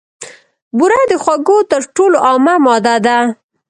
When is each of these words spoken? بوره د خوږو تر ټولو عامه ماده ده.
بوره 0.77 1.01
د 1.11 1.13
خوږو 1.23 1.57
تر 1.71 1.81
ټولو 1.95 2.17
عامه 2.27 2.55
ماده 2.65 2.95
ده. 3.05 3.17